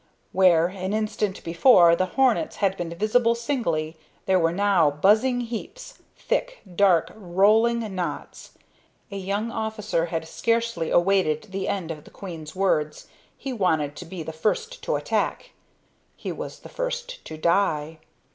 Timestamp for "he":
13.37-13.53, 16.15-16.31